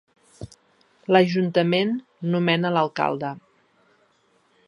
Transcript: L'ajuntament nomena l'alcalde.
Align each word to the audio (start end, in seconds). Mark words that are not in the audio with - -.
L'ajuntament 1.15 1.93
nomena 2.35 2.73
l'alcalde. 2.77 3.33